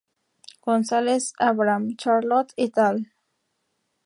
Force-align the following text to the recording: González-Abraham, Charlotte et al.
González-Abraham, 0.63 1.95
Charlotte 1.95 2.55
et 2.57 2.75
al. 2.79 3.05